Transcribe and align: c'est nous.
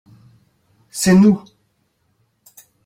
c'est 0.89 1.13
nous. 1.13 1.43